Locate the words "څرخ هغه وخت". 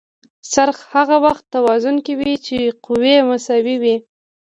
0.53-1.43